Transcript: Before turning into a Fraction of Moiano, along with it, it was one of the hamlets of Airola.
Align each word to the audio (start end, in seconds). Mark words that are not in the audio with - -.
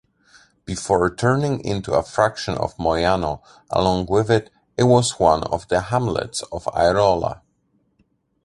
Before 0.65 1.13
turning 1.13 1.63
into 1.63 1.93
a 1.93 2.01
Fraction 2.01 2.55
of 2.57 2.75
Moiano, 2.77 3.43
along 3.69 4.07
with 4.07 4.31
it, 4.31 4.49
it 4.75 4.85
was 4.85 5.19
one 5.19 5.43
of 5.43 5.67
the 5.67 5.79
hamlets 5.79 6.41
of 6.51 6.65
Airola. 6.73 7.41